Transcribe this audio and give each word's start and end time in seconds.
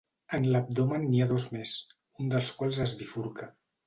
En 0.35 0.45
l'abdomen 0.53 1.03
n'hi 1.09 1.19
ha 1.25 1.27
dos 1.31 1.45
més, 1.55 1.73
un 2.23 2.31
dels 2.31 2.49
quals 2.63 2.81
es 2.87 2.95
bifurca. 3.03 3.51